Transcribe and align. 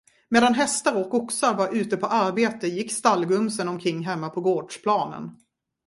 Medan 0.29 0.53
hästar 0.53 0.95
och 1.05 1.13
oxar 1.13 1.53
var 1.53 1.73
ute 1.75 1.97
på 1.97 2.05
arbete, 2.05 2.67
gick 2.67 2.91
stallgumsen 2.91 3.67
omkring 3.69 4.05
hemma 4.05 4.29
på 4.29 4.41
gårdsplanen. 4.41 5.31